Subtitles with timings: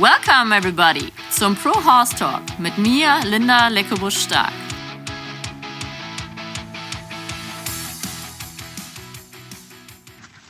[0.00, 4.52] Welcome everybody zum Pro Horse Talk mit mir, Linda Leckebusch-Stark.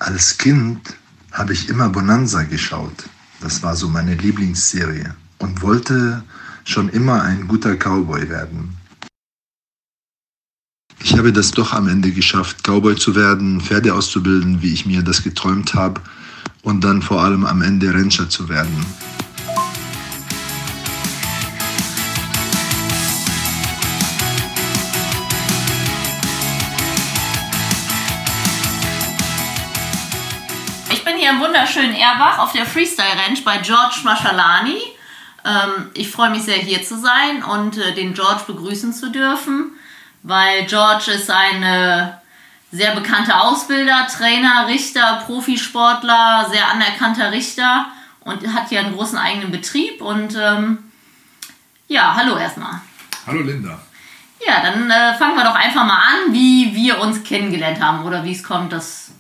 [0.00, 0.95] Als Kind
[1.32, 3.08] habe ich immer Bonanza geschaut.
[3.40, 6.22] Das war so meine Lieblingsserie und wollte
[6.64, 8.76] schon immer ein guter Cowboy werden.
[11.00, 15.03] Ich habe das doch am Ende geschafft, Cowboy zu werden, Pferde auszubilden, wie ich mir
[15.03, 16.03] das geträumt habe
[16.61, 18.85] und dann vor allem am Ende Rancher zu werden.
[31.48, 34.77] Wunderschönen Erbach auf der Freestyle Ranch bei George Maschalani.
[35.47, 39.72] Ähm, ich freue mich sehr hier zu sein und äh, den George begrüßen zu dürfen,
[40.22, 42.08] weil George ist ein äh,
[42.70, 47.86] sehr bekannter Ausbilder, Trainer, Richter, Profisportler, sehr anerkannter Richter
[48.20, 50.03] und hat hier einen großen eigenen Betrieb.
[50.03, 50.78] Und ähm,
[51.86, 52.83] ja, hallo erstmal.
[53.27, 53.78] Hallo Linda.
[54.47, 58.23] Ja, dann äh, fangen wir doch einfach mal an, wie wir uns kennengelernt haben oder
[58.23, 59.12] wie es kommt, dass.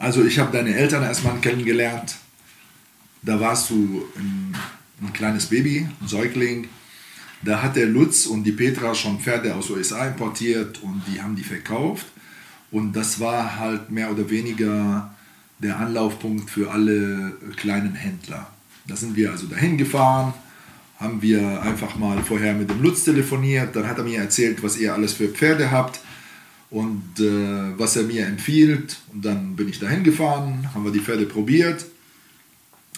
[0.00, 2.16] Also ich habe deine Eltern erstmal kennengelernt.
[3.20, 4.56] Da warst du ein,
[5.02, 6.68] ein kleines Baby, ein Säugling.
[7.42, 11.36] Da hat der Lutz und die Petra schon Pferde aus USA importiert und die haben
[11.36, 12.06] die verkauft.
[12.70, 15.14] Und das war halt mehr oder weniger
[15.58, 18.46] der Anlaufpunkt für alle kleinen Händler.
[18.86, 20.32] Da sind wir also dahin gefahren,
[20.98, 24.78] haben wir einfach mal vorher mit dem Lutz telefoniert, dann hat er mir erzählt, was
[24.78, 26.00] ihr alles für Pferde habt
[26.70, 28.98] und äh, was er mir empfiehlt.
[29.12, 31.84] Und dann bin ich dahin gefahren, haben wir die Pferde probiert.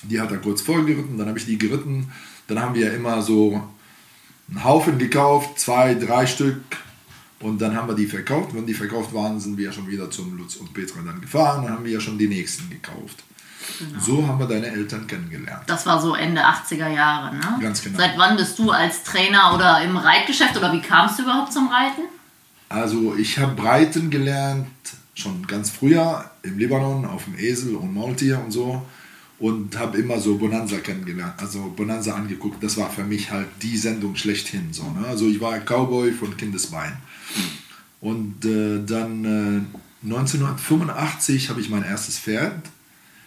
[0.05, 2.11] Die hat er kurz vollgeritten, dann habe ich die geritten.
[2.49, 3.63] Dann haben wir immer so
[4.49, 6.61] einen Haufen gekauft, zwei, drei Stück.
[7.41, 8.55] Und dann haben wir die verkauft.
[8.55, 11.65] Wenn die verkauft waren, sind wir schon wieder zum Lutz und Petra dann gefahren.
[11.65, 13.25] Dann haben wir ja schon die nächsten gekauft.
[14.01, 15.63] So haben wir deine Eltern kennengelernt.
[15.67, 17.59] Das war so Ende 80er Jahre, ne?
[17.61, 17.99] Ganz genau.
[17.99, 21.69] Seit wann bist du als Trainer oder im Reitgeschäft oder wie kamst du überhaupt zum
[21.69, 22.03] Reiten?
[22.73, 24.67] Also ich habe Reiten gelernt,
[25.15, 28.87] schon ganz früher im Libanon auf dem Esel und Maultier und so.
[29.39, 32.63] Und habe immer so Bonanza kennengelernt, also Bonanza angeguckt.
[32.63, 34.73] Das war für mich halt die Sendung schlechthin.
[34.73, 35.05] So, ne?
[35.07, 36.97] Also ich war Cowboy von Kindesbein.
[38.01, 42.71] Und äh, dann äh, 1985 habe ich mein erstes Pferd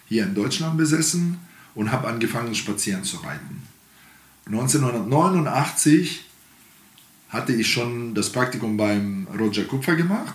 [0.08, 1.38] hier in Deutschland besessen
[1.74, 3.62] und habe angefangen spazieren zu reiten.
[4.46, 6.24] 1989
[7.36, 10.34] hatte ich schon das Praktikum beim Roger Kupfer gemacht.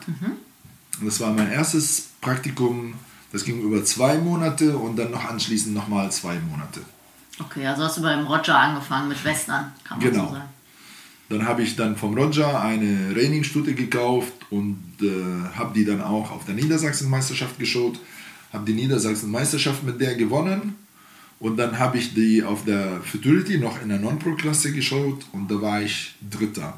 [0.99, 2.93] Und das war mein erstes Praktikum,
[3.31, 6.81] das ging über zwei Monate und dann noch anschließend nochmal zwei Monate.
[7.39, 10.27] Okay, also hast du beim Roger angefangen mit Western, kann man Genau.
[10.27, 10.49] so sagen.
[11.29, 16.29] Dann habe ich dann vom Roger eine Trainingsstute gekauft und äh, habe die dann auch
[16.29, 17.99] auf der Niedersachsenmeisterschaft geschaut.
[18.51, 20.75] Habe die Niedersachsenmeisterschaft mit der gewonnen.
[21.39, 25.59] Und dann habe ich die auf der Futurity noch in der Non-Pro-Klasse geschaut und da
[25.61, 26.77] war ich Dritter.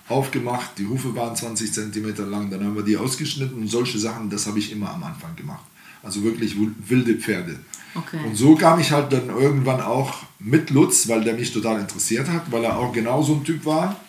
[0.09, 4.29] aufgemacht, die Hufe waren 20 cm lang, dann haben wir die ausgeschnitten und solche Sachen,
[4.29, 5.65] das habe ich immer am Anfang gemacht.
[6.03, 6.55] Also wirklich
[6.87, 7.57] wilde Pferde.
[7.95, 8.19] Okay.
[8.25, 12.27] Und so kam ich halt dann irgendwann auch mit Lutz, weil der mich total interessiert
[12.27, 13.99] hat, weil er auch genau so ein Typ war.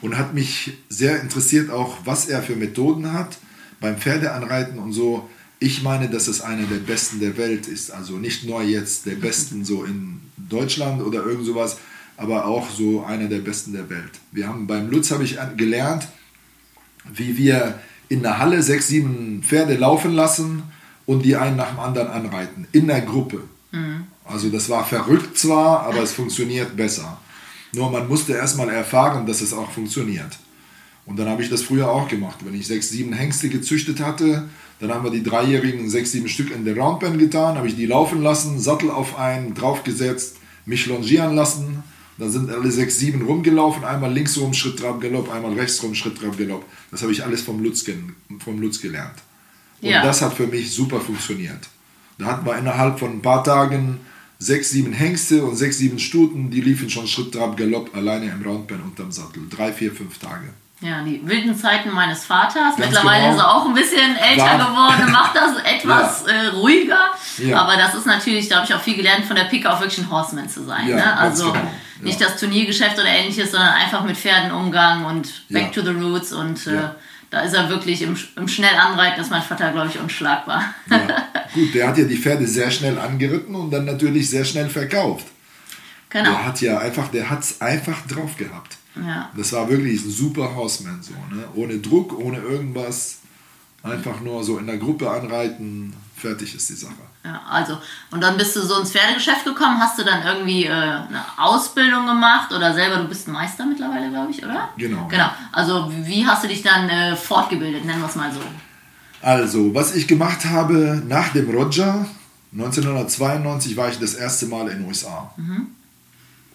[0.00, 3.38] Und hat mich sehr interessiert auch, was er für Methoden hat
[3.80, 5.28] beim Pferdeanreiten und so.
[5.58, 7.90] Ich meine, dass es einer der besten der Welt ist.
[7.90, 11.76] Also nicht nur jetzt der besten so in Deutschland oder irgend sowas,
[12.16, 14.10] aber auch so einer der besten der Welt.
[14.32, 16.08] Wir haben beim Lutz habe ich gelernt,
[17.12, 17.78] wie wir
[18.08, 20.62] in der Halle sechs, sieben Pferde laufen lassen
[21.10, 22.68] und die einen nach dem anderen anreiten.
[22.70, 23.42] In der Gruppe.
[24.24, 27.18] Also das war verrückt zwar, aber es funktioniert besser.
[27.72, 30.38] Nur man musste erstmal erfahren, dass es auch funktioniert.
[31.06, 32.38] Und dann habe ich das früher auch gemacht.
[32.44, 34.48] Wenn ich sechs, sieben Hengste gezüchtet hatte,
[34.78, 37.86] dann haben wir die Dreijährigen sechs, sieben Stück in der Roundpen getan, habe ich die
[37.86, 41.82] laufen lassen, Sattel auf einen, draufgesetzt, mich longieren lassen.
[42.18, 45.96] Dann sind alle sechs, sieben rumgelaufen, einmal links rum, Schritt, Trab, Galopp, einmal rechts rum,
[45.96, 46.64] Schritt, Trab, Galopp.
[46.92, 47.84] Das habe ich alles vom Lutz,
[48.44, 49.16] vom Lutz gelernt.
[49.82, 50.02] Und Ja.
[50.02, 51.68] das hat für mich super funktioniert.
[52.18, 54.00] Da hatten wir innerhalb von ein paar Tagen
[54.38, 58.42] sechs, sieben Hengste und sechs, sieben Stuten, die liefen schon Schritt, Trab, Galopp alleine im
[58.42, 59.42] Roundpen unterm Sattel.
[59.50, 60.50] Drei, vier, fünf Tage.
[60.82, 62.54] Ja, die wilden Zeiten meines Vaters.
[62.76, 63.34] Ganz Mittlerweile genau.
[63.36, 67.00] ist er auch ein bisschen älter War- geworden macht das etwas äh, ruhiger.
[67.36, 67.60] Ja.
[67.60, 69.98] Aber das ist natürlich, da habe ich auch viel gelernt von der Picke, auch wirklich
[69.98, 70.88] ein Horseman zu sein.
[70.88, 71.16] Ja, ne?
[71.18, 71.70] Also genau.
[72.00, 72.28] nicht Ja.
[72.28, 75.82] das Turniergeschäft oder ähnliches, sondern einfach mit Pferden umgang und back Ja.
[75.82, 76.32] to the roots.
[76.32, 76.94] Und äh, Ja.
[77.30, 80.74] Da ist er wirklich im, im Schnellanreiten, ist mein Vater, glaube ich, unschlagbar.
[80.90, 80.98] Ja.
[81.54, 85.26] Gut, der hat ja die Pferde sehr schnell angeritten und dann natürlich sehr schnell verkauft.
[86.08, 86.30] genau.
[86.30, 88.76] Der hat ja einfach, der hat es einfach drauf gehabt.
[88.96, 89.30] Ja.
[89.36, 91.44] Das war wirklich ein super Horseman so, ne?
[91.54, 93.18] Ohne Druck, ohne irgendwas.
[93.82, 96.92] Einfach nur so in der Gruppe anreiten, fertig ist die Sache.
[97.24, 97.76] Ja, also,
[98.10, 102.06] und dann bist du so ins Pferdegeschäft gekommen, hast du dann irgendwie äh, eine Ausbildung
[102.06, 104.70] gemacht oder selber, du bist Meister mittlerweile, glaube ich, oder?
[104.78, 105.06] Genau.
[105.08, 108.40] Genau, also wie hast du dich dann äh, fortgebildet, nennen wir es mal so.
[109.20, 112.06] Also, was ich gemacht habe nach dem Roger,
[112.52, 115.30] 1992 war ich das erste Mal in den USA.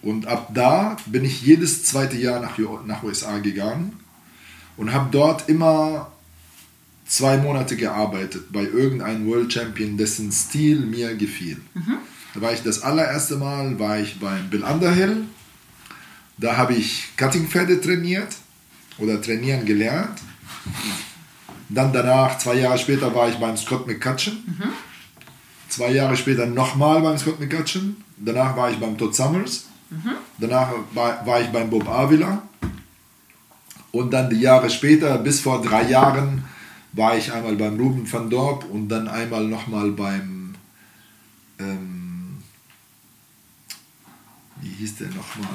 [0.01, 3.99] Und ab da bin ich jedes zweite Jahr nach, nach USA gegangen
[4.77, 6.11] und habe dort immer
[7.05, 11.61] zwei Monate gearbeitet bei irgendeinem World Champion, dessen Stil mir gefiel.
[12.33, 15.23] Da war ich das allererste Mal war ich beim Bill Underhill.
[16.37, 18.35] Da habe ich Cuttingpferde trainiert
[18.97, 20.19] oder trainieren gelernt.
[21.69, 24.37] Dann danach, zwei Jahre später, war ich beim Scott McCutcheon.
[25.69, 27.95] Zwei Jahre später nochmal beim Scott McCutcheon.
[28.17, 29.65] Danach war ich beim Todd Summers.
[30.37, 32.41] Danach war, war ich beim Bob Avila.
[33.91, 36.43] Und dann die Jahre später, bis vor drei Jahren,
[36.95, 40.55] war ich einmal beim Ruben van Dorp und dann einmal nochmal beim,
[41.59, 42.37] ähm,
[44.61, 45.49] wie hieß der nochmal?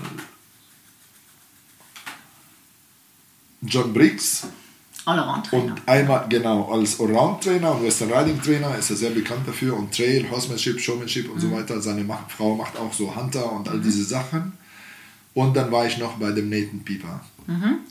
[3.62, 4.46] John Briggs.
[5.06, 5.72] Allround-Trainer.
[5.72, 10.30] Und einmal, genau, als Allround-Trainer und Western Riding-Trainer ist er sehr bekannt dafür und Trail,
[10.30, 11.80] Horsemanship, Showmanship und so weiter.
[11.80, 14.52] Seine Frau macht auch so Hunter und all diese Sachen.
[15.32, 17.20] Und dann war ich noch bei dem Nathan Pieper.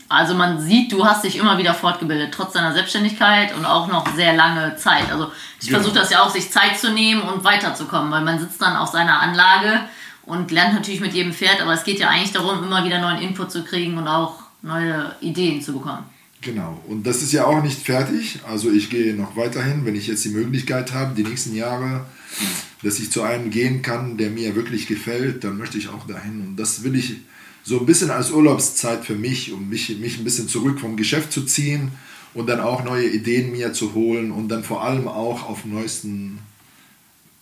[0.07, 4.07] Also man sieht, du hast dich immer wieder fortgebildet, trotz deiner Selbstständigkeit und auch noch
[4.15, 5.11] sehr lange Zeit.
[5.11, 5.79] Also ich Genau.
[5.79, 8.89] versuche das ja auch, sich Zeit zu nehmen und weiterzukommen, weil man sitzt dann auf
[8.89, 9.81] seiner Anlage
[10.23, 13.21] und lernt natürlich mit jedem Pferd, aber es geht ja eigentlich darum, immer wieder neuen
[13.21, 16.05] Input zu kriegen und auch neue Ideen zu bekommen.
[16.41, 16.81] Genau.
[16.87, 18.39] Und das ist ja auch nicht fertig.
[18.47, 22.05] Also ich gehe noch weiterhin, wenn ich jetzt die Möglichkeit habe, die nächsten Jahre,
[22.81, 26.39] dass ich zu einem gehen kann, der mir wirklich gefällt, dann möchte ich auch dahin.
[26.41, 27.17] Und das will ich
[27.63, 31.31] so ein bisschen als Urlaubszeit für mich, um mich, mich ein bisschen zurück vom Geschäft
[31.31, 31.91] zu ziehen
[32.33, 35.73] und dann auch neue Ideen mir zu holen und dann vor allem auch auf dem
[35.73, 36.39] neuesten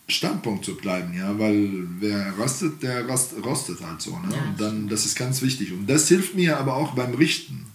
[0.08, 1.68] Standpunkt zu bleiben, ja, weil
[2.00, 4.34] wer rastet, der rast, rostet halt so, ne?
[4.48, 5.72] Und dann, das ist ganz wichtig.
[5.72, 7.66] Und das hilft mir aber auch beim Richten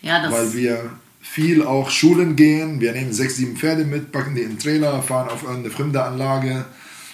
[0.00, 2.80] Ja, das weil wir viel auch Schulen gehen.
[2.80, 6.04] Wir nehmen sechs, sieben Pferde mit, packen die in den Trailer, fahren auf irgendeine fremde
[6.04, 6.66] Anlage.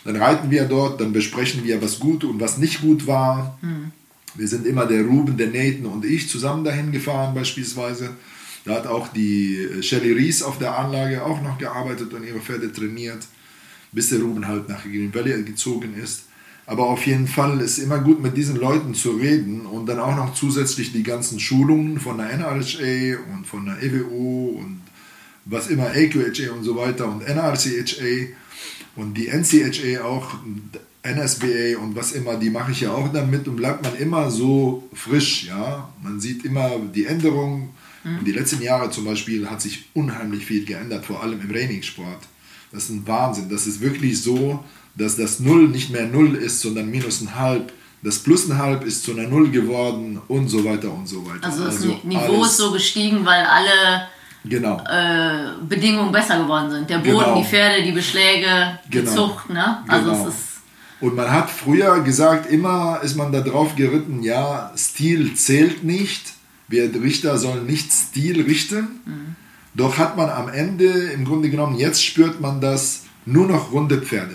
[0.05, 3.59] Dann reiten wir dort, dann besprechen wir, was gut und was nicht gut war.
[4.35, 8.11] Wir sind immer der Ruben, der Nathan und ich zusammen dahin gefahren beispielsweise.
[8.65, 12.41] Da hat auch die äh, Shelly Ries auf der Anlage auch noch gearbeitet und ihre
[12.41, 13.27] Pferde trainiert,
[13.93, 16.25] bis der Ruben halt nach Green Valley gezogen ist.
[16.67, 20.15] Aber auf jeden Fall ist immer gut, mit diesen Leuten zu reden und dann auch
[20.15, 24.81] noch zusätzlich die ganzen Schulungen von der NRHA und von der EWO und
[25.46, 28.29] was immer AQHA und so weiter und NRCHA
[28.94, 30.34] und die NCHA auch,
[31.02, 34.88] NSBA und was immer, die mache ich ja auch damit und bleibt man immer so
[34.92, 35.88] frisch, ja.
[36.02, 37.70] Man sieht immer die Änderungen.
[38.02, 42.20] Und die letzten Jahre zum Beispiel hat sich unheimlich viel geändert, vor allem im Trainingssport.
[42.72, 43.50] Das ist ein Wahnsinn.
[43.50, 44.64] Das ist wirklich so,
[44.94, 47.72] dass das Null nicht mehr Null ist, sondern minus ein Halb.
[48.02, 51.44] Das Plus ein Halb ist zu einer Null geworden und so weiter und so weiter.
[51.44, 54.06] also das Ni- Niveau ist so gestiegen, weil alle
[54.46, 54.82] Genau.
[54.90, 56.88] äh, Bedingungen besser geworden sind.
[56.88, 57.38] Der Boden, Genau.
[57.38, 59.14] die Pferde, die Beschläge, die Genau.
[59.14, 59.84] Zucht, ne?
[59.86, 60.22] Also Genau.
[60.28, 60.40] es ist
[61.00, 66.34] Und man hat früher gesagt, immer ist man da drauf geritten, ja, Stil zählt nicht.
[66.69, 69.00] Wir Richter sollen nicht Stil richten.
[69.74, 74.00] Doch hat man am Ende, im Grunde genommen, jetzt spürt man das, nur noch runde
[74.02, 74.34] Pferde.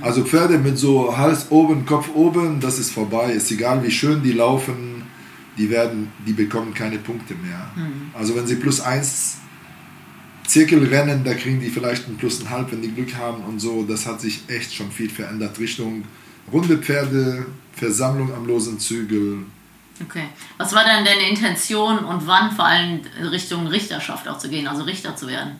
[0.00, 3.32] Also Pferde mit so Hals oben, Kopf oben, das ist vorbei.
[3.32, 5.02] Ist egal, wie schön die laufen,
[5.58, 7.70] die werden, die bekommen keine Punkte mehr.
[8.14, 9.38] Also wenn sie plus eins
[10.46, 13.84] Zirkelrennen, da kriegen die vielleicht ein plus ein halb, wenn die Glück haben und so.
[13.84, 15.58] Das hat sich echt schon viel verändert.
[15.58, 16.04] Richtung
[16.52, 19.44] runde Pferde, Versammlung am losen Zügel.
[20.02, 20.24] Okay.
[20.58, 24.82] Was war denn deine Intention und wann vor allem Richtung Richterschaft auch zu gehen, also
[24.82, 25.52] Richter zu werden?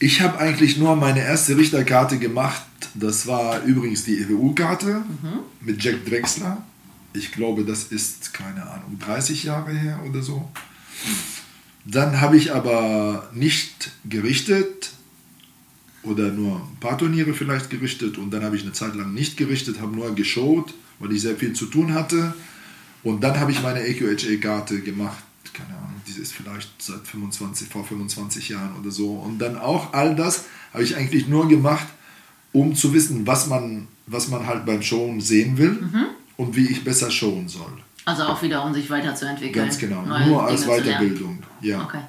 [0.00, 2.62] Ich habe eigentlich nur meine erste Richterkarte gemacht
[2.94, 5.02] Das war übrigens die EWU-Karte
[5.60, 6.62] mit Jack Drexler.
[7.12, 10.48] Ich glaube, das ist, keine Ahnung, 30 Jahre her oder so.
[11.84, 14.92] Dann habe ich aber nicht gerichtet
[16.02, 19.36] oder nur ein paar Turniere vielleicht gerichtet und dann habe ich eine Zeit lang nicht
[19.36, 22.34] gerichtet, habe nur geschaut, weil ich sehr viel zu tun hatte.
[23.02, 25.22] Und dann habe ich meine EQHA-Karte gemacht,
[25.52, 29.12] keine Ahnung, die ist vielleicht seit 25, vor 25 Jahren oder so.
[29.12, 31.86] Und dann auch all das habe ich eigentlich nur gemacht,
[32.52, 35.88] um zu wissen, was man, was man halt beim Showen sehen will
[36.36, 37.72] und wie ich besser showen soll.
[38.04, 39.64] Also auch wieder, um sich weiterzuentwickeln.
[39.66, 40.82] Ganz genau, nur als Dinge.
[40.82, 41.42] Weiterbildung.
[41.60, 41.80] Ja.
[41.82, 42.00] Okay.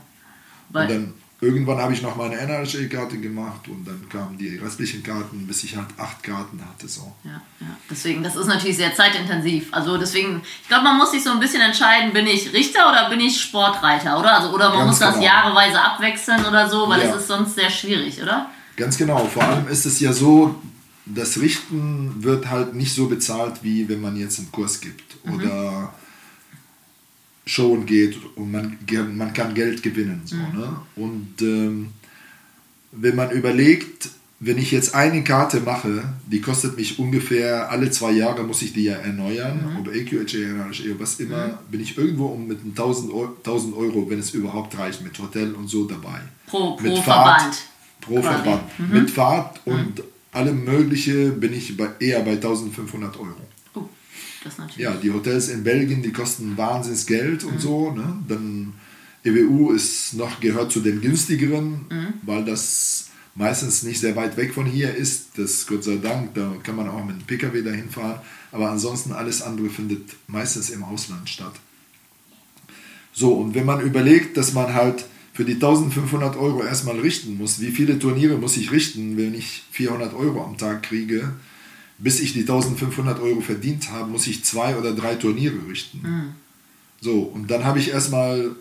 [0.74, 5.46] Und dann irgendwann habe ich noch meine NRHA-Karte gemacht und dann kamen die restlichen Karten,
[5.48, 6.88] bis ich halt acht Karten hatte.
[6.88, 7.14] So.
[7.24, 7.68] ja, ja.
[7.90, 9.68] Deswegen, das ist natürlich sehr zeitintensiv.
[9.72, 13.10] Also deswegen, ich glaube, man muss sich so ein bisschen entscheiden, bin ich Richter oder
[13.10, 14.40] bin ich Sportreiter, oder?
[14.40, 15.26] Also, oder man Ganz muss das genau.
[15.26, 17.10] jahreweise abwechseln oder so, weil Ja.
[17.14, 18.50] es ist sonst sehr schwierig, oder?
[18.76, 19.20] Ganz genau.
[19.26, 20.56] Vor allem ist es ja so,
[21.06, 25.94] das Richten wird halt nicht so bezahlt, wie wenn man jetzt einen Kurs gibt oder
[27.46, 28.78] Showen geht und man,
[29.16, 30.22] man kann Geld gewinnen.
[30.26, 30.80] So, ne?
[30.96, 31.90] Und ähm,
[32.92, 34.10] wenn man überlegt,
[34.40, 38.74] wenn ich jetzt eine Karte mache, die kostet mich ungefähr alle zwei Jahre, muss ich
[38.74, 43.36] die ja erneuern, ob EQHA, NRHA, was immer, bin ich irgendwo um mit 1000 Euro,
[43.38, 46.20] 1000 Euro, wenn es überhaupt reicht, mit Hotel und so dabei.
[46.48, 47.42] Pro, Mit pro Fahrt.
[47.42, 47.58] Verband.
[48.02, 48.22] Pro.
[48.22, 48.92] Verband.
[48.92, 50.04] Mit Fahrt und
[50.36, 53.36] allem Mögliche bin ich bei, eher bei 1500 Euro.
[53.74, 53.90] Oh,
[54.44, 54.84] das natürlich.
[54.84, 57.92] Ja, die Hotels in Belgien, die kosten wahnsinns Geld und so.
[57.92, 58.24] Ne?
[58.28, 58.74] Dann
[59.24, 61.86] EWU ist noch, gehört zu den günstigeren,
[62.22, 65.38] weil das meistens nicht sehr weit weg von hier ist.
[65.38, 68.22] Das Gott sei Dank, da kann man auch mit dem Pkw dahin fahren.
[68.52, 71.54] Aber ansonsten alles andere findet meistens im Ausland statt.
[73.14, 77.60] So, und wenn man überlegt, dass man halt für die 1500 Euro erstmal richten muss,
[77.60, 81.34] wie viele Turniere muss ich richten, wenn ich 400 Euro am Tag kriege,
[81.98, 86.34] bis ich die 1500 Euro verdient habe, muss ich zwei oder drei Turniere richten.
[87.02, 88.56] So, und dann habe ich erstmal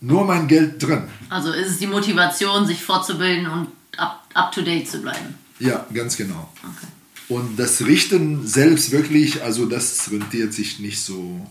[0.00, 1.02] nur mein Geld drin.
[1.30, 5.34] Also ist es die Motivation, sich fortzubilden und up, up to date zu bleiben.
[5.58, 6.48] Ja, ganz genau.
[6.62, 6.86] Okay.
[7.28, 11.44] Und das Richten selbst wirklich, also das rentiert sich nicht so,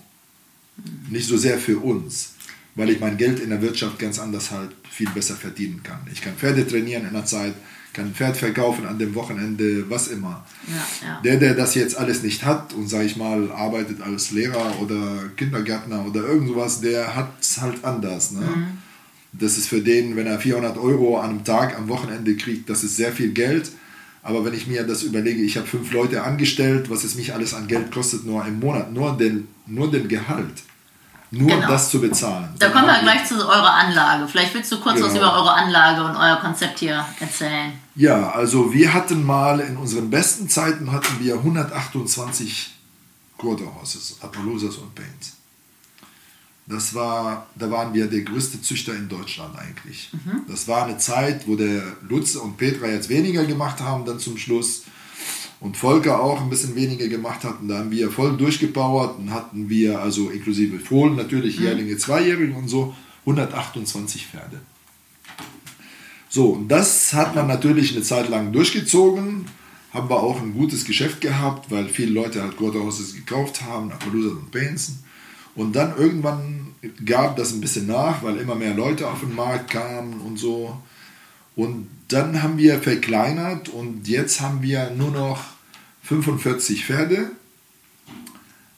[1.10, 2.33] nicht so sehr für uns,
[2.75, 6.00] weil ich mein Geld in der Wirtschaft ganz anders halt viel besser verdienen kann.
[6.12, 7.53] Ich kann Pferde trainieren in der Zeit,
[7.94, 10.46] kann ein Pferd verkaufen an dem Wochenende, was immer.
[10.68, 11.22] Ja, ja.
[11.22, 15.30] Der, der das jetzt alles nicht hat und, sage ich mal, arbeitet als Lehrer oder
[15.38, 18.32] Kindergärtner oder irgend sowas, der hat es halt anders.
[18.32, 18.42] Ne?
[19.32, 22.84] Das ist für den, wenn er 400 Euro an einem Tag am Wochenende kriegt, das
[22.84, 23.72] ist sehr viel Geld.
[24.24, 27.53] Aber wenn ich mir das überlege, ich habe fünf Leute angestellt, was es mich alles
[27.53, 30.63] an Geld kostet, nur im Monat, nur den, nur den Gehalt,
[31.34, 31.68] nur Genau.
[31.68, 32.50] das zu bezahlen.
[32.60, 34.28] Da kommen wir haben gleich zu eurer Anlage.
[34.28, 35.25] Vielleicht willst du kurz was Genau.
[35.25, 37.74] über eure Anlage und euer Konzept hier erzählen.
[37.96, 42.72] Ja, also wir hatten mal in unseren besten Zeiten hatten wir 128
[43.38, 45.38] Quarterhorses, Appaloosas und Paints.
[46.66, 50.12] Das war, da waren wir der größte Züchter in Deutschland eigentlich.
[50.48, 54.38] Das war eine Zeit, wo der Lutz und Petra jetzt weniger gemacht haben dann zum
[54.38, 54.84] Schluss
[55.63, 57.70] und Volker auch ein bisschen weniger gemacht hatten.
[57.70, 62.67] Da haben wir voll durchgepowert und hatten wir, also inklusive Fohlen natürlich, Jährlinge, Zweijährige und
[62.67, 64.60] so, 128 Pferde.
[66.27, 69.46] So, und das hat man natürlich eine Zeit lang durchgezogen.
[69.93, 74.34] Haben wir auch ein gutes Geschäft gehabt, weil viele Leute halt Quarterhorses gekauft haben, Appaloosas
[74.34, 74.96] und Paints.
[75.55, 79.72] Und dann irgendwann gab das ein bisschen nach, weil immer mehr Leute auf den Markt
[79.72, 80.77] kamen und so.
[81.55, 85.53] Und dann haben wir verkleinert und jetzt haben wir nur noch
[86.04, 87.32] 45 Pferde.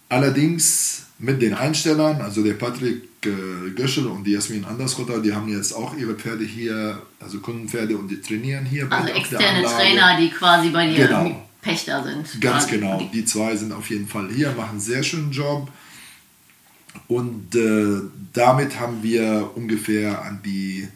[0.09, 5.47] Allerdings mit den Einstellern, also der Patrick äh, Göschel und die Jasmin Andersrotter, die haben
[5.49, 8.91] jetzt auch ihre Pferde hier, also Kundenpferde und die trainieren hier.
[8.91, 9.63] Also externe.
[9.63, 11.41] Trainer, die quasi bei dir Genau.
[11.61, 12.41] Pächter sind.
[12.41, 12.77] Ganz quasi.
[12.77, 13.09] genau.
[13.11, 15.71] Die zwei sind auf jeden Fall hier, machen einen sehr schönen Job.
[17.07, 18.01] Und äh,
[18.33, 20.87] damit haben wir ungefähr an die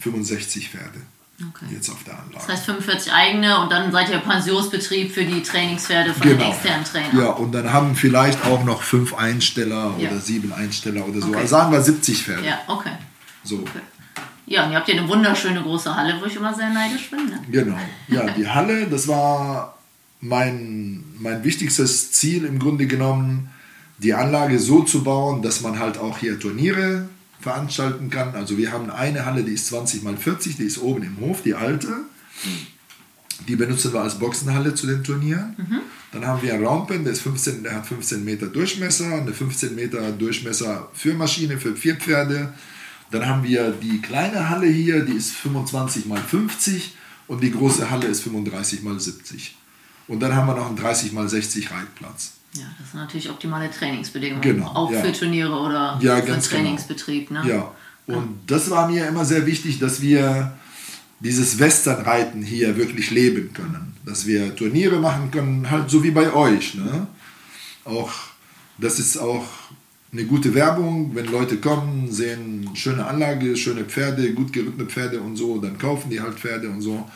[0.00, 1.00] 65 Pferde
[1.40, 1.66] Okay.
[1.72, 2.34] jetzt auf der Anlage.
[2.34, 6.84] Das heißt 45 eigene und dann seid ihr Pensionsbetrieb für die Trainingspferde von den externen
[6.84, 7.10] Trainern.
[7.10, 7.22] Genau.
[7.24, 10.10] Ja, und dann haben vielleicht auch noch fünf Einsteller Ja.
[10.10, 11.28] oder sieben Einsteller oder so.
[11.28, 11.38] Okay.
[11.38, 12.46] Also sagen wir 70 Pferde.
[12.46, 12.92] Ja, okay.
[13.42, 13.64] So.
[14.46, 17.26] Ja, und ihr habt hier eine wunderschöne große Halle, wo ich immer sehr neidisch bin.
[17.26, 17.40] Ne?
[17.50, 17.78] Genau.
[18.08, 19.76] Ja, die Halle, das war
[20.20, 23.50] mein, mein wichtigstes Ziel im Grunde genommen,
[23.98, 27.08] die Anlage so zu bauen, dass man halt auch hier Turniere
[27.40, 28.34] veranstalten kann.
[28.34, 31.42] Also wir haben eine Halle, die ist 20 mal 40, die ist oben im Hof,
[31.42, 31.88] die alte.
[33.48, 35.56] Die benutzen wir als Boxenhalle zu den Turnieren.
[36.12, 39.74] Dann haben wir einen Raumpen, der, ist 15, der hat 15 Meter Durchmesser, eine 15
[39.74, 42.54] Meter Durchmesser für Maschine, für vier Pferde.
[43.10, 46.94] Dann haben wir die kleine Halle hier, die ist 25 mal 50
[47.26, 49.56] und die große Halle ist 35 mal 70.
[50.06, 52.32] Und dann haben wir noch einen 30 x 60 Reitplatz.
[52.56, 54.42] Ja, das sind natürlich optimale Trainingsbedingungen.
[54.42, 55.02] Genau, Auch ja.
[55.02, 56.62] für Turniere oder Ja, für ganz genau.
[56.62, 57.30] Trainingsbetrieb.
[57.30, 57.42] Ne?
[57.46, 57.72] Ja,
[58.06, 60.52] und das war mir immer sehr wichtig, dass wir
[61.20, 63.96] dieses Westernreiten hier wirklich leben können.
[64.04, 66.74] Dass wir Turniere machen können, halt so wie bei euch.
[66.74, 67.06] Ne?
[67.84, 68.12] Auch,
[68.78, 69.44] das ist auch
[70.12, 75.36] eine gute Werbung, wenn Leute kommen, sehen schöne Anlage, schöne Pferde, gut gerittene Pferde und
[75.36, 77.08] so, dann kaufen die halt Pferde und so.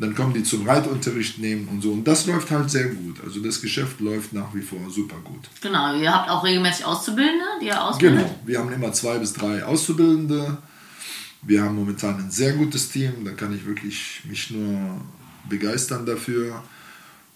[0.00, 1.90] Dann kommen die zum Reitunterricht nehmen und so.
[1.90, 3.16] Und das läuft halt sehr gut.
[3.24, 5.48] Also das Geschäft läuft nach wie vor super gut.
[5.60, 8.20] Genau, ihr habt auch regelmäßig Auszubildende, die ihr ausbildet.
[8.20, 10.58] Genau, wir haben immer zwei bis drei Auszubildende.
[11.42, 15.00] Wir haben momentan ein sehr gutes Team, da kann ich wirklich mich nur
[15.48, 16.62] begeistern dafür.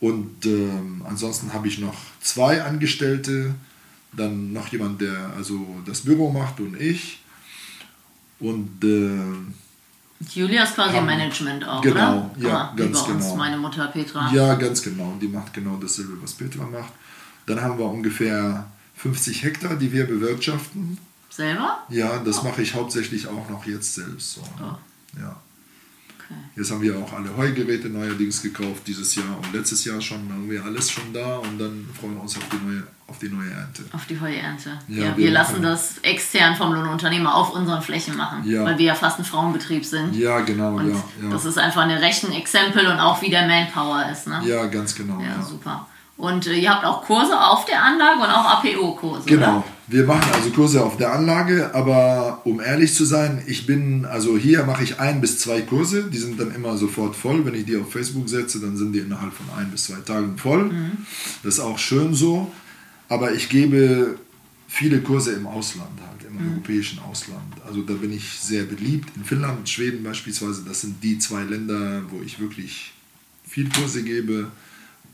[0.00, 3.54] Und ähm, ansonsten habe ich noch zwei Angestellte,
[4.12, 7.20] dann noch jemand, der also das Büro macht und ich.
[8.40, 9.52] Und äh,
[10.34, 12.48] Julia ist quasi Haben- Management auch, Genau, oder?
[12.48, 13.36] ja, Ah, wie ganz bei uns, genau.
[13.36, 14.30] meine Mutter Petra.
[14.32, 16.92] ja, ganz genau, die macht genau dasselbe, was Petra macht.
[17.46, 20.98] Dann haben wir ungefähr 50 Hektar, die wir bewirtschaften.
[21.30, 21.78] Selber?
[21.88, 24.34] Ja, das mache ich hauptsächlich auch noch jetzt selbst.
[24.34, 24.76] So, ne?
[25.20, 25.36] Ja.
[26.54, 30.50] Jetzt haben wir auch alle Heugeräte neuerdings gekauft dieses Jahr und letztes Jahr schon haben
[30.50, 33.50] wir alles schon da und dann freuen wir uns auf die neue, auf die neue
[33.50, 33.82] Ernte.
[33.92, 34.70] Auf die Heuernte.
[34.88, 38.64] Ja, Ja, wir lassen das extern vom Lohnunternehmer auf unseren Flächen machen, Ja.
[38.64, 40.14] weil wir ja fast ein Frauenbetrieb sind.
[40.14, 41.30] Ja, genau, Und ja, ja.
[41.30, 44.26] das ist einfach eine Rechenexempel und auch wie der Manpower ist.
[44.26, 44.40] Ne?
[44.44, 45.20] ja, ganz genau.
[45.20, 45.86] Ja, super.
[46.18, 49.26] Und äh, ihr habt auch Kurse auf der Anlage und auch APO-Kurse.
[49.26, 49.64] Genau.
[49.92, 54.38] Wir machen also Kurse auf der Anlage, aber um ehrlich zu sein, ich bin, also
[54.38, 57.44] hier mache ich ein bis zwei Kurse, die sind dann immer sofort voll.
[57.44, 60.38] Wenn ich die auf Facebook setze, dann sind die innerhalb von ein bis zwei Tagen
[60.38, 60.70] voll.
[61.42, 62.50] Das ist auch schön so.
[63.10, 64.18] Aber ich gebe
[64.66, 67.52] viele Kurse im Ausland halt, im europäischen Ausland.
[67.66, 69.10] Also da bin ich sehr beliebt.
[69.14, 72.94] In Finnland und Schweden beispielsweise, das sind die zwei Länder, wo ich wirklich
[73.46, 74.46] viel Kurse gebe.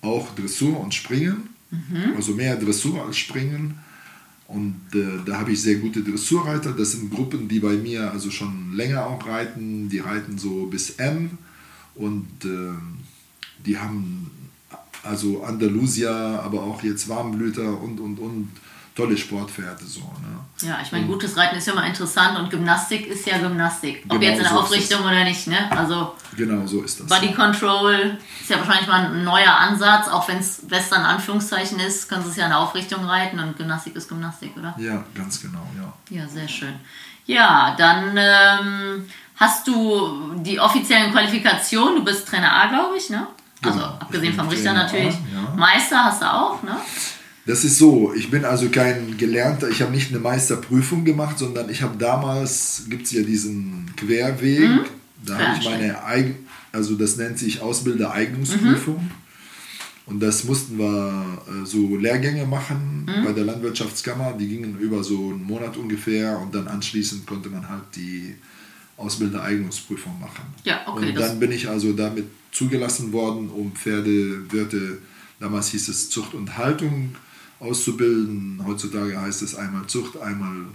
[0.03, 1.49] Auch Dressur und Springen.
[2.17, 3.81] Also mehr Dressur als Springen.
[4.49, 6.73] Und äh, da habe ich sehr gute Dressurreiter.
[6.73, 9.91] Das sind Gruppen, die bei mir also schon länger auch reiten.
[9.91, 11.37] Die reiten so bis M.
[11.95, 12.99] Und ähm,
[13.67, 14.31] die haben
[15.03, 18.49] also Andalusia, aber auch jetzt Warmblüter und, und, und
[18.99, 19.85] tolle Sportpferde.
[19.87, 20.69] So, ne?
[20.69, 24.03] Ja, ich meine, gutes Reiten ist ja immer interessant und Gymnastik ist ja Gymnastik.
[24.09, 25.71] Ob Genau jetzt in der so Aufrichtung oder nicht, ne?
[25.71, 27.07] Also Genau, so ist das.
[27.07, 32.09] Body Control ist ja wahrscheinlich mal ein neuer Ansatz, auch wenn es Western Anführungszeichen ist,
[32.09, 34.75] können sie es ja in der Aufrichtung reiten und Gymnastik ist Gymnastik, oder?
[34.79, 35.93] Ja, ganz genau, ja.
[36.23, 36.75] Ja, sehr schön.
[37.27, 39.07] Ja, dann ähm,
[39.37, 41.97] hast du die offiziellen Qualifikationen.
[41.97, 43.29] Du bist Trainer A, glaube ich, ne?
[43.63, 43.91] Also Genau.
[44.01, 45.15] abgesehen vom Richter Trainer A, natürlich.
[45.15, 45.55] ja.
[45.57, 46.77] Meister hast du auch, ne?
[47.49, 51.71] Das ist so, ich bin also kein Gelernter, ich habe nicht eine Meisterprüfung gemacht, sondern
[51.71, 54.85] ich habe damals, gibt es ja diesen Querweg,
[55.25, 59.11] da habe ich meine Eigen, also das nennt sich Ausbilder-Eignungsprüfung.
[60.05, 65.31] Und das mussten wir äh, so Lehrgänge machen bei der Landwirtschaftskammer, die gingen über so
[65.31, 68.35] einen Monat ungefähr und dann anschließend konnte man halt die
[68.99, 70.45] Ausbilder-Eignungsprüfung machen.
[70.65, 74.99] Ja, okay, Und dann bin ich also damit zugelassen worden, um Pferdewirte,
[75.41, 77.15] damals hieß es Zucht und Haltung
[77.61, 78.63] auszubilden.
[78.67, 80.67] Heutzutage heißt es einmal Zucht, einmal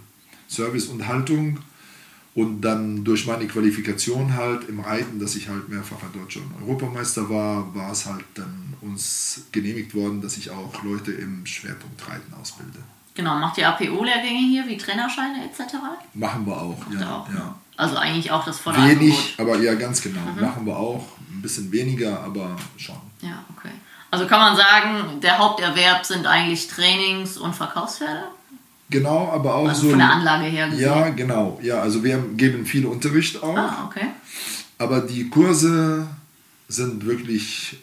[0.49, 1.59] Service und Haltung.
[2.35, 7.29] Und dann durch meine Qualifikation halt im Reiten, dass ich halt mehrfacher Deutscher und Europameister
[7.29, 12.33] war, war es halt dann uns genehmigt worden, dass ich auch Leute im Schwerpunkt Reiten
[12.33, 12.79] ausbilde.
[13.13, 15.75] Genau, macht ihr APO-Lehrgänge hier, wie Trainerscheine etc.?
[16.15, 17.17] Machen wir auch, Macht ja.
[17.17, 17.55] auch, ja.
[17.77, 19.01] Also eigentlich auch das volle Angebot.
[19.01, 20.21] Wenig, aber ja, ganz genau.
[20.39, 21.07] Machen wir auch.
[21.31, 22.95] Ein bisschen weniger, aber schon.
[23.21, 23.71] Ja, okay.
[24.13, 28.25] Also kann man sagen, der Haupterwerb sind eigentlich Trainings- und Verkaufspferde?
[28.91, 29.89] Genau, aber auch Also so.
[29.89, 30.83] von der Anlage her gesehen.
[30.87, 31.59] Ja, genau.
[31.63, 34.05] Ja, also wir geben viel Unterricht auch, Ah, okay.
[34.77, 36.05] aber die Kurse
[36.67, 37.77] sind wirklich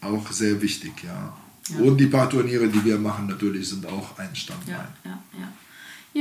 [0.00, 1.32] auch sehr wichtig, ja.
[1.80, 4.76] Und die paar Turniere, die wir machen, natürlich sind auch ein Standbein.
[5.04, 5.48] Ja, ja, ja.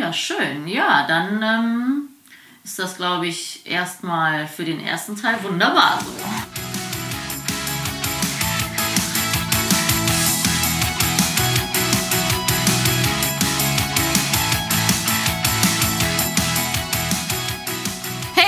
[0.08, 0.68] Ja, schön.
[0.68, 2.02] Ja, dann ähm,
[2.64, 6.26] ist das, glaube ich, erstmal für den ersten Teil wunderbar so.